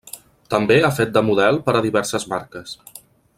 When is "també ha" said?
0.53-0.89